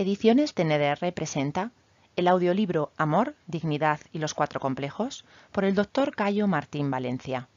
Ediciones 0.00 0.54
TNDR 0.54 1.12
presenta 1.12 1.72
el 2.16 2.26
audiolibro 2.26 2.90
Amor, 2.96 3.34
Dignidad 3.46 4.00
y 4.12 4.18
los 4.18 4.32
Cuatro 4.32 4.58
Complejos 4.58 5.26
por 5.52 5.66
el 5.66 5.74
doctor 5.74 6.16
Cayo 6.16 6.46
Martín 6.46 6.90
Valencia. 6.90 7.50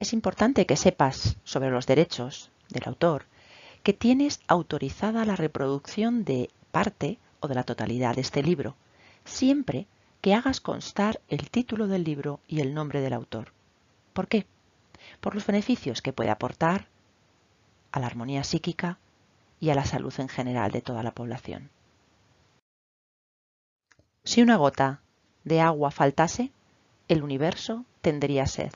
Es 0.00 0.14
importante 0.14 0.64
que 0.64 0.78
sepas 0.78 1.36
sobre 1.44 1.70
los 1.70 1.86
derechos 1.86 2.50
del 2.70 2.84
autor 2.86 3.26
que 3.82 3.92
tienes 3.92 4.40
autorizada 4.48 5.26
la 5.26 5.36
reproducción 5.36 6.24
de 6.24 6.48
parte 6.72 7.18
o 7.40 7.46
de 7.46 7.56
la 7.56 7.64
totalidad 7.64 8.14
de 8.14 8.22
este 8.22 8.42
libro, 8.42 8.74
siempre 9.26 9.86
que 10.22 10.32
hagas 10.32 10.62
constar 10.62 11.20
el 11.28 11.50
título 11.50 11.88
del 11.88 12.04
libro 12.04 12.40
y 12.48 12.60
el 12.60 12.72
nombre 12.72 13.02
del 13.02 13.12
autor. 13.12 13.52
¿Por 14.14 14.28
qué? 14.28 14.46
Por 15.20 15.34
los 15.34 15.46
beneficios 15.46 16.00
que 16.00 16.14
puede 16.14 16.30
aportar 16.30 16.88
a 17.92 18.00
la 18.00 18.06
armonía 18.06 18.42
psíquica 18.42 18.98
y 19.60 19.70
a 19.70 19.74
la 19.74 19.84
salud 19.84 20.12
en 20.18 20.28
general 20.28 20.70
de 20.70 20.82
toda 20.82 21.02
la 21.02 21.12
población. 21.12 21.70
Si 24.24 24.42
una 24.42 24.56
gota 24.56 25.00
de 25.44 25.60
agua 25.60 25.90
faltase, 25.90 26.50
el 27.08 27.22
universo 27.22 27.84
tendría 28.00 28.46
sed. 28.46 28.72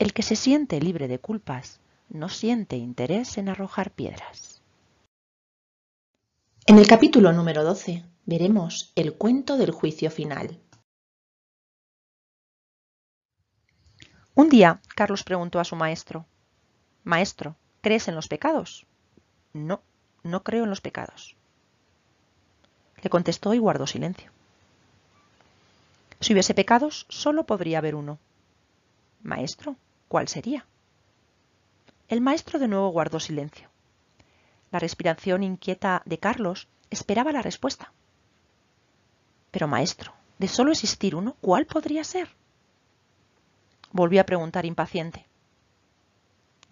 El 0.00 0.14
que 0.14 0.22
se 0.22 0.34
siente 0.34 0.80
libre 0.80 1.08
de 1.08 1.18
culpas 1.18 1.78
no 2.08 2.30
siente 2.30 2.78
interés 2.78 3.36
en 3.36 3.50
arrojar 3.50 3.90
piedras. 3.90 4.62
En 6.64 6.78
el 6.78 6.86
capítulo 6.86 7.34
número 7.34 7.64
12 7.64 8.02
veremos 8.24 8.92
el 8.94 9.12
cuento 9.12 9.58
del 9.58 9.72
juicio 9.72 10.10
final. 10.10 10.58
Un 14.34 14.48
día, 14.48 14.80
Carlos 14.96 15.22
preguntó 15.22 15.60
a 15.60 15.64
su 15.64 15.76
maestro, 15.76 16.24
Maestro, 17.04 17.56
¿crees 17.82 18.08
en 18.08 18.14
los 18.14 18.28
pecados? 18.28 18.86
No, 19.52 19.82
no 20.22 20.42
creo 20.42 20.64
en 20.64 20.70
los 20.70 20.80
pecados. 20.80 21.36
Le 23.02 23.10
contestó 23.10 23.52
y 23.52 23.58
guardó 23.58 23.86
silencio. 23.86 24.32
Si 26.20 26.32
hubiese 26.32 26.54
pecados, 26.54 27.04
solo 27.10 27.44
podría 27.44 27.76
haber 27.76 27.94
uno. 27.94 28.18
Maestro, 29.22 29.76
¿Cuál 30.10 30.26
sería? 30.26 30.66
El 32.08 32.20
maestro 32.20 32.58
de 32.58 32.66
nuevo 32.66 32.88
guardó 32.88 33.20
silencio. 33.20 33.68
La 34.72 34.80
respiración 34.80 35.44
inquieta 35.44 36.02
de 36.04 36.18
Carlos 36.18 36.66
esperaba 36.90 37.30
la 37.30 37.42
respuesta. 37.42 37.92
Pero 39.52 39.68
maestro, 39.68 40.12
de 40.40 40.48
solo 40.48 40.72
existir 40.72 41.14
uno, 41.14 41.36
¿cuál 41.40 41.64
podría 41.64 42.02
ser? 42.02 42.28
Volvió 43.92 44.20
a 44.20 44.24
preguntar 44.24 44.66
impaciente. 44.66 45.26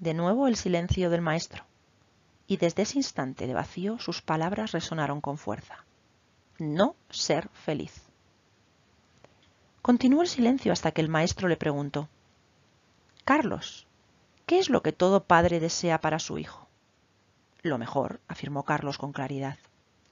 De 0.00 0.14
nuevo 0.14 0.48
el 0.48 0.56
silencio 0.56 1.08
del 1.08 1.20
maestro, 1.20 1.64
y 2.48 2.56
desde 2.56 2.82
ese 2.82 2.98
instante 2.98 3.46
de 3.46 3.54
vacío 3.54 4.00
sus 4.00 4.20
palabras 4.20 4.72
resonaron 4.72 5.20
con 5.20 5.38
fuerza. 5.38 5.84
No 6.58 6.96
ser 7.08 7.48
feliz. 7.50 8.02
Continuó 9.80 10.22
el 10.22 10.28
silencio 10.28 10.72
hasta 10.72 10.90
que 10.90 11.02
el 11.02 11.08
maestro 11.08 11.46
le 11.46 11.56
preguntó 11.56 12.08
Carlos, 13.28 13.86
¿qué 14.46 14.58
es 14.58 14.70
lo 14.70 14.82
que 14.82 14.94
todo 14.94 15.24
padre 15.24 15.60
desea 15.60 16.00
para 16.00 16.18
su 16.18 16.38
hijo? 16.38 16.66
Lo 17.60 17.76
mejor, 17.76 18.22
afirmó 18.26 18.64
Carlos 18.64 18.96
con 18.96 19.12
claridad. 19.12 19.58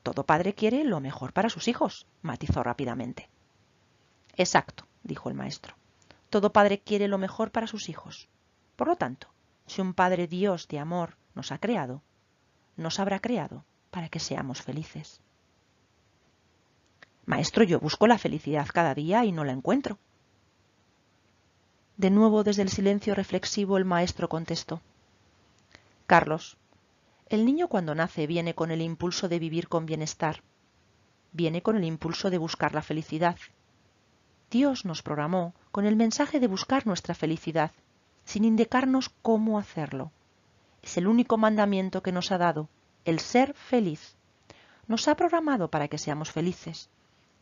Todo 0.02 0.26
padre 0.26 0.52
quiere 0.52 0.84
lo 0.84 1.00
mejor 1.00 1.32
para 1.32 1.48
sus 1.48 1.66
hijos, 1.66 2.06
matizó 2.20 2.62
rápidamente. 2.62 3.30
Exacto, 4.36 4.86
dijo 5.02 5.30
el 5.30 5.34
maestro. 5.34 5.76
Todo 6.28 6.52
padre 6.52 6.80
quiere 6.80 7.08
lo 7.08 7.16
mejor 7.16 7.52
para 7.52 7.66
sus 7.66 7.88
hijos. 7.88 8.28
Por 8.76 8.86
lo 8.86 8.96
tanto, 8.96 9.28
si 9.66 9.80
un 9.80 9.94
Padre 9.94 10.26
Dios 10.26 10.68
de 10.68 10.78
amor 10.78 11.16
nos 11.34 11.52
ha 11.52 11.58
creado, 11.58 12.02
nos 12.76 13.00
habrá 13.00 13.20
creado 13.20 13.64
para 13.90 14.10
que 14.10 14.20
seamos 14.20 14.60
felices. 14.60 15.22
Maestro, 17.24 17.64
yo 17.64 17.80
busco 17.80 18.06
la 18.08 18.18
felicidad 18.18 18.68
cada 18.70 18.94
día 18.94 19.24
y 19.24 19.32
no 19.32 19.42
la 19.42 19.52
encuentro, 19.52 19.98
de 21.96 22.10
nuevo 22.10 22.44
desde 22.44 22.62
el 22.62 22.68
silencio 22.68 23.14
reflexivo 23.14 23.78
el 23.78 23.84
maestro 23.84 24.28
contestó. 24.28 24.82
Carlos, 26.06 26.58
el 27.28 27.44
niño 27.44 27.68
cuando 27.68 27.94
nace 27.94 28.26
viene 28.26 28.54
con 28.54 28.70
el 28.70 28.82
impulso 28.82 29.28
de 29.28 29.38
vivir 29.38 29.68
con 29.68 29.86
bienestar, 29.86 30.42
viene 31.32 31.62
con 31.62 31.76
el 31.76 31.84
impulso 31.84 32.30
de 32.30 32.38
buscar 32.38 32.74
la 32.74 32.82
felicidad. 32.82 33.36
Dios 34.50 34.84
nos 34.84 35.02
programó 35.02 35.54
con 35.72 35.86
el 35.86 35.96
mensaje 35.96 36.38
de 36.38 36.46
buscar 36.46 36.86
nuestra 36.86 37.14
felicidad, 37.14 37.72
sin 38.24 38.44
indicarnos 38.44 39.08
cómo 39.22 39.58
hacerlo. 39.58 40.12
Es 40.82 40.96
el 40.98 41.06
único 41.06 41.36
mandamiento 41.36 42.02
que 42.02 42.12
nos 42.12 42.30
ha 42.30 42.38
dado, 42.38 42.68
el 43.04 43.20
ser 43.20 43.54
feliz. 43.54 44.16
Nos 44.86 45.08
ha 45.08 45.16
programado 45.16 45.68
para 45.68 45.88
que 45.88 45.98
seamos 45.98 46.30
felices. 46.30 46.90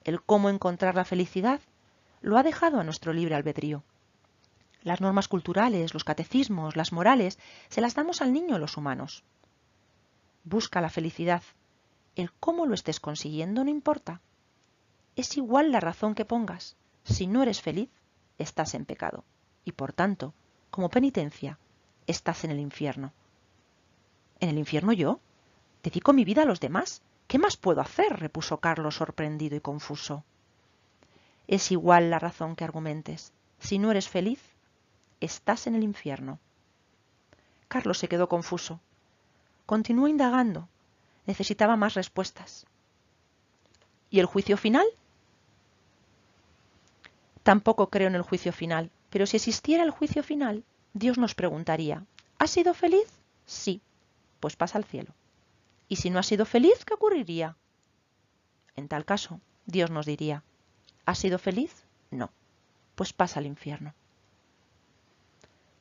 El 0.04 0.22
cómo 0.22 0.48
encontrar 0.48 0.94
la 0.94 1.04
felicidad 1.04 1.60
lo 2.22 2.38
ha 2.38 2.42
dejado 2.42 2.80
a 2.80 2.84
nuestro 2.84 3.12
libre 3.12 3.34
albedrío. 3.34 3.82
Las 4.84 5.00
normas 5.00 5.28
culturales, 5.28 5.94
los 5.94 6.04
catecismos, 6.04 6.76
las 6.76 6.92
morales, 6.92 7.38
se 7.70 7.80
las 7.80 7.94
damos 7.94 8.20
al 8.20 8.32
niño 8.32 8.58
los 8.58 8.76
humanos. 8.76 9.24
Busca 10.44 10.82
la 10.82 10.90
felicidad. 10.90 11.42
El 12.16 12.30
cómo 12.32 12.66
lo 12.66 12.74
estés 12.74 13.00
consiguiendo 13.00 13.64
no 13.64 13.70
importa. 13.70 14.20
Es 15.16 15.36
igual 15.38 15.72
la 15.72 15.80
razón 15.80 16.14
que 16.14 16.26
pongas. 16.26 16.76
Si 17.02 17.26
no 17.26 17.42
eres 17.42 17.62
feliz, 17.62 17.88
estás 18.36 18.74
en 18.74 18.84
pecado. 18.84 19.24
Y 19.64 19.72
por 19.72 19.94
tanto, 19.94 20.34
como 20.70 20.90
penitencia, 20.90 21.58
estás 22.06 22.44
en 22.44 22.50
el 22.50 22.60
infierno. 22.60 23.12
¿En 24.38 24.50
el 24.50 24.58
infierno 24.58 24.92
yo? 24.92 25.18
Dedico 25.82 26.12
mi 26.12 26.24
vida 26.24 26.42
a 26.42 26.46
los 26.46 26.60
demás. 26.60 27.00
¿Qué 27.26 27.38
más 27.38 27.56
puedo 27.56 27.80
hacer? 27.80 28.18
repuso 28.20 28.58
Carlos 28.58 28.96
sorprendido 28.96 29.56
y 29.56 29.60
confuso. 29.60 30.24
Es 31.46 31.72
igual 31.72 32.10
la 32.10 32.18
razón 32.18 32.54
que 32.54 32.64
argumentes. 32.64 33.32
Si 33.58 33.78
no 33.78 33.90
eres 33.90 34.08
feliz, 34.08 34.53
estás 35.20 35.66
en 35.66 35.74
el 35.74 35.82
infierno. 35.82 36.38
Carlos 37.68 37.98
se 37.98 38.08
quedó 38.08 38.28
confuso. 38.28 38.80
Continuó 39.66 40.08
indagando. 40.08 40.68
Necesitaba 41.26 41.76
más 41.76 41.94
respuestas. 41.94 42.66
¿Y 44.10 44.20
el 44.20 44.26
juicio 44.26 44.56
final? 44.56 44.86
Tampoco 47.42 47.90
creo 47.90 48.08
en 48.08 48.14
el 48.14 48.22
juicio 48.22 48.52
final, 48.52 48.90
pero 49.10 49.26
si 49.26 49.36
existiera 49.36 49.82
el 49.82 49.90
juicio 49.90 50.22
final, 50.22 50.64
Dios 50.92 51.18
nos 51.18 51.34
preguntaría, 51.34 52.04
¿has 52.38 52.50
sido 52.50 52.74
feliz? 52.74 53.06
Sí, 53.44 53.80
pues 54.40 54.56
pasa 54.56 54.78
al 54.78 54.84
cielo. 54.84 55.12
¿Y 55.88 55.96
si 55.96 56.10
no 56.10 56.18
has 56.18 56.26
sido 56.26 56.46
feliz, 56.46 56.84
qué 56.84 56.94
ocurriría? 56.94 57.56
En 58.76 58.88
tal 58.88 59.04
caso, 59.04 59.40
Dios 59.66 59.90
nos 59.90 60.06
diría, 60.06 60.42
¿has 61.04 61.18
sido 61.18 61.38
feliz? 61.38 61.84
No, 62.10 62.30
pues 62.94 63.12
pasa 63.12 63.40
al 63.40 63.46
infierno. 63.46 63.94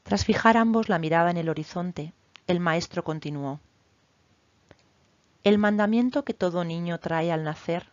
Tras 0.03 0.25
fijar 0.25 0.57
ambos 0.57 0.89
la 0.89 0.99
mirada 0.99 1.31
en 1.31 1.37
el 1.37 1.49
horizonte, 1.49 2.13
el 2.45 2.59
maestro 2.59 3.03
continuó. 3.03 3.59
El 5.43 5.57
mandamiento 5.57 6.23
que 6.23 6.33
todo 6.33 6.63
niño 6.63 6.99
trae 6.99 7.31
al 7.31 7.43
nacer 7.43 7.89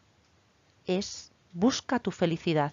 es 0.87 1.31
busca 1.53 2.01
tu 2.01 2.11
felicidad, 2.11 2.73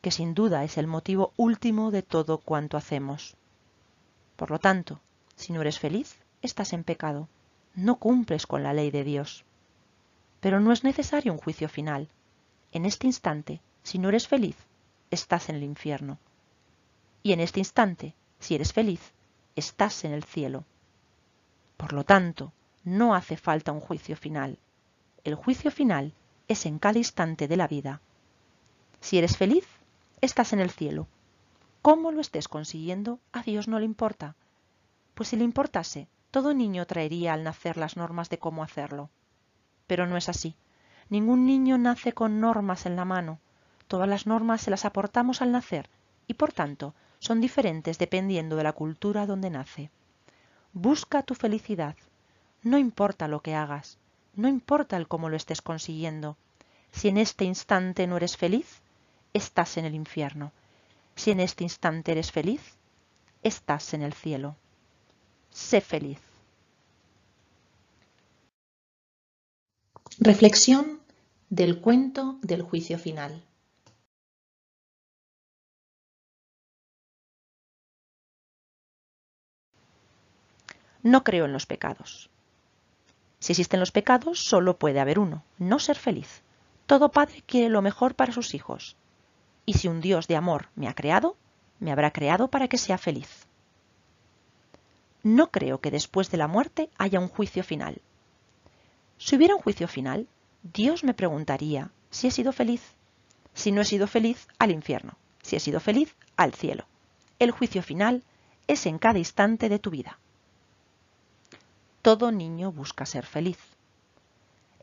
que 0.00 0.10
sin 0.10 0.34
duda 0.34 0.64
es 0.64 0.78
el 0.78 0.86
motivo 0.86 1.32
último 1.36 1.90
de 1.90 2.02
todo 2.02 2.38
cuanto 2.38 2.76
hacemos. 2.76 3.36
Por 4.36 4.50
lo 4.50 4.58
tanto, 4.58 5.00
si 5.34 5.52
no 5.52 5.62
eres 5.62 5.78
feliz, 5.78 6.16
estás 6.42 6.72
en 6.72 6.84
pecado, 6.84 7.28
no 7.74 7.96
cumples 7.96 8.46
con 8.46 8.62
la 8.62 8.72
ley 8.72 8.90
de 8.90 9.04
Dios. 9.04 9.44
Pero 10.40 10.60
no 10.60 10.72
es 10.72 10.84
necesario 10.84 11.32
un 11.32 11.38
juicio 11.38 11.68
final. 11.68 12.08
En 12.72 12.84
este 12.84 13.06
instante, 13.06 13.60
si 13.82 13.98
no 13.98 14.08
eres 14.10 14.28
feliz, 14.28 14.56
estás 15.10 15.48
en 15.48 15.56
el 15.56 15.62
infierno. 15.62 16.18
Y 17.22 17.32
en 17.32 17.40
este 17.40 17.60
instante, 17.60 18.14
si 18.38 18.54
eres 18.54 18.72
feliz, 18.72 19.12
estás 19.56 20.04
en 20.04 20.12
el 20.12 20.24
cielo. 20.24 20.64
Por 21.76 21.92
lo 21.92 22.04
tanto, 22.04 22.52
no 22.84 23.14
hace 23.14 23.36
falta 23.36 23.72
un 23.72 23.80
juicio 23.80 24.16
final. 24.16 24.58
El 25.24 25.34
juicio 25.34 25.70
final 25.70 26.14
es 26.46 26.64
en 26.64 26.78
cada 26.78 26.98
instante 26.98 27.48
de 27.48 27.56
la 27.56 27.68
vida. 27.68 28.00
Si 29.00 29.18
eres 29.18 29.36
feliz, 29.36 29.66
estás 30.20 30.52
en 30.52 30.60
el 30.60 30.70
cielo. 30.70 31.06
cómo 31.82 32.10
lo 32.12 32.20
estés 32.20 32.48
consiguiendo, 32.48 33.18
a 33.32 33.42
Dios 33.42 33.68
no 33.68 33.78
le 33.78 33.84
importa. 33.84 34.34
Pues 35.14 35.30
si 35.30 35.36
le 35.36 35.44
importase, 35.44 36.08
todo 36.30 36.52
niño 36.52 36.86
traería 36.86 37.32
al 37.32 37.44
nacer 37.44 37.76
las 37.76 37.96
normas 37.96 38.28
de 38.28 38.38
cómo 38.38 38.62
hacerlo. 38.62 39.10
Pero 39.86 40.06
no 40.06 40.16
es 40.16 40.28
así. 40.28 40.54
Ningún 41.08 41.46
niño 41.46 41.78
nace 41.78 42.12
con 42.12 42.40
normas 42.40 42.84
en 42.84 42.96
la 42.96 43.04
mano. 43.04 43.38
Todas 43.86 44.08
las 44.08 44.26
normas 44.26 44.60
se 44.60 44.70
las 44.70 44.84
aportamos 44.84 45.40
al 45.40 45.52
nacer 45.52 45.88
y 46.26 46.34
por 46.34 46.52
tanto 46.52 46.94
son 47.18 47.40
diferentes 47.40 47.98
dependiendo 47.98 48.56
de 48.56 48.62
la 48.62 48.72
cultura 48.72 49.26
donde 49.26 49.50
nace. 49.50 49.90
Busca 50.72 51.22
tu 51.22 51.34
felicidad. 51.34 51.96
No 52.62 52.78
importa 52.78 53.28
lo 53.28 53.40
que 53.40 53.54
hagas, 53.54 53.98
no 54.34 54.48
importa 54.48 54.96
el 54.96 55.08
cómo 55.08 55.28
lo 55.28 55.36
estés 55.36 55.62
consiguiendo. 55.62 56.36
Si 56.92 57.08
en 57.08 57.18
este 57.18 57.44
instante 57.44 58.06
no 58.06 58.16
eres 58.16 58.36
feliz, 58.36 58.82
estás 59.32 59.76
en 59.76 59.84
el 59.84 59.94
infierno. 59.94 60.52
Si 61.16 61.30
en 61.30 61.40
este 61.40 61.64
instante 61.64 62.12
eres 62.12 62.30
feliz, 62.30 62.60
estás 63.42 63.94
en 63.94 64.02
el 64.02 64.12
cielo. 64.12 64.56
Sé 65.50 65.80
feliz. 65.80 66.20
Reflexión 70.20 71.00
del 71.50 71.80
cuento 71.80 72.38
del 72.42 72.62
juicio 72.62 72.98
final. 72.98 73.42
No 81.02 81.24
creo 81.24 81.44
en 81.44 81.52
los 81.52 81.66
pecados. 81.66 82.30
Si 83.38 83.52
existen 83.52 83.80
los 83.80 83.92
pecados, 83.92 84.40
solo 84.40 84.78
puede 84.78 85.00
haber 85.00 85.18
uno, 85.18 85.44
no 85.58 85.78
ser 85.78 85.96
feliz. 85.96 86.42
Todo 86.86 87.10
padre 87.10 87.42
quiere 87.46 87.68
lo 87.68 87.82
mejor 87.82 88.14
para 88.14 88.32
sus 88.32 88.54
hijos. 88.54 88.96
Y 89.64 89.74
si 89.74 89.88
un 89.88 90.00
Dios 90.00 90.26
de 90.26 90.36
amor 90.36 90.68
me 90.74 90.88
ha 90.88 90.94
creado, 90.94 91.36
me 91.78 91.92
habrá 91.92 92.10
creado 92.10 92.48
para 92.48 92.68
que 92.68 92.78
sea 92.78 92.98
feliz. 92.98 93.46
No 95.22 95.50
creo 95.50 95.80
que 95.80 95.90
después 95.90 96.30
de 96.30 96.38
la 96.38 96.48
muerte 96.48 96.90
haya 96.96 97.20
un 97.20 97.28
juicio 97.28 97.62
final. 97.62 98.00
Si 99.18 99.36
hubiera 99.36 99.54
un 99.54 99.62
juicio 99.62 99.86
final, 99.88 100.26
Dios 100.62 101.04
me 101.04 101.14
preguntaría 101.14 101.90
si 102.10 102.28
he 102.28 102.30
sido 102.30 102.52
feliz. 102.52 102.82
Si 103.54 103.72
no 103.72 103.82
he 103.82 103.84
sido 103.84 104.06
feliz, 104.06 104.48
al 104.58 104.70
infierno. 104.70 105.16
Si 105.42 105.56
he 105.56 105.60
sido 105.60 105.80
feliz, 105.80 106.14
al 106.36 106.54
cielo. 106.54 106.86
El 107.38 107.50
juicio 107.50 107.82
final 107.82 108.22
es 108.66 108.86
en 108.86 108.98
cada 108.98 109.18
instante 109.18 109.68
de 109.68 109.78
tu 109.78 109.90
vida. 109.90 110.18
Todo 112.02 112.30
niño 112.30 112.72
busca 112.72 113.06
ser 113.06 113.26
feliz. 113.26 113.58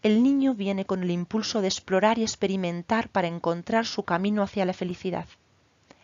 El 0.04 0.22
niño 0.22 0.54
viene 0.54 0.86
con 0.86 1.02
el 1.02 1.12
impulso 1.12 1.62
de 1.62 1.68
explorar 1.68 2.20
y 2.20 2.24
experimentar 2.24 3.10
para 3.10 3.28
encontrar 3.28 3.86
su 3.86 4.04
camino 4.04 4.44
hacia 4.44 4.66
la 4.66 4.74
felicidad. 4.74 5.28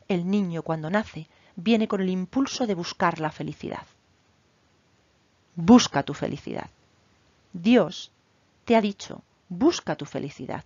El 0.08 0.30
niño 0.30 0.64
cuando 0.64 0.90
nace 0.90 1.28
viene 1.56 1.88
con 1.88 2.02
el 2.02 2.10
impulso 2.10 2.66
de 2.66 2.74
buscar 2.74 3.20
la 3.20 3.32
felicidad. 3.32 3.86
Busca 5.56 6.04
tu 6.04 6.14
felicidad. 6.14 6.70
Dios 7.54 8.12
te 8.66 8.76
ha 8.76 8.82
dicho, 8.82 9.22
busca 9.50 9.96
tu 9.96 10.06
felicidad. 10.06 10.64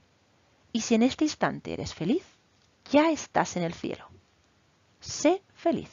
Y 0.71 0.81
si 0.81 0.95
en 0.95 1.03
este 1.03 1.25
instante 1.25 1.73
eres 1.73 1.93
feliz, 1.93 2.23
ya 2.91 3.09
estás 3.11 3.57
en 3.57 3.63
el 3.63 3.73
cielo. 3.73 4.07
Sé 4.99 5.41
feliz. 5.53 5.89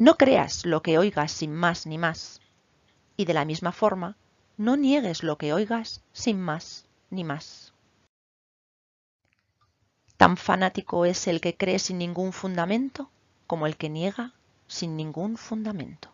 No 0.00 0.16
creas 0.16 0.64
lo 0.64 0.80
que 0.80 0.96
oigas 0.96 1.32
sin 1.32 1.52
más 1.52 1.84
ni 1.84 1.98
más. 1.98 2.40
Y 3.16 3.24
de 3.24 3.34
la 3.34 3.44
misma 3.44 3.72
forma, 3.72 4.16
no 4.56 4.76
niegues 4.76 5.24
lo 5.24 5.38
que 5.38 5.52
oigas 5.52 6.04
sin 6.12 6.40
más 6.40 6.86
ni 7.10 7.24
más. 7.24 7.72
Tan 10.16 10.36
fanático 10.36 11.04
es 11.04 11.26
el 11.26 11.40
que 11.40 11.56
cree 11.56 11.80
sin 11.80 11.98
ningún 11.98 12.32
fundamento 12.32 13.10
como 13.48 13.66
el 13.66 13.76
que 13.76 13.88
niega 13.88 14.34
sin 14.68 14.96
ningún 14.96 15.36
fundamento. 15.36 16.12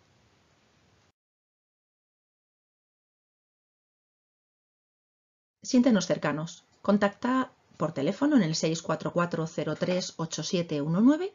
Siéntenos 5.63 6.07
cercanos. 6.07 6.65
Contacta 6.81 7.53
por 7.77 7.93
teléfono 7.93 8.37
en 8.37 8.45
el 8.45 8.55
644-038719 8.55 11.35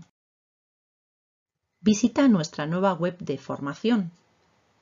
Visita 1.80 2.28
nuestra 2.28 2.66
nueva 2.66 2.92
web 2.92 3.16
de 3.18 3.38
formación 3.38 4.12